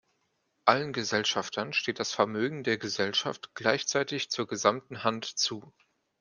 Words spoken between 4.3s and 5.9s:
zur gesamten Hand zu.